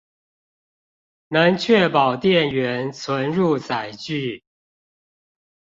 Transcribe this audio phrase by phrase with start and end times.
[1.27, 4.41] 能確保店員存入載具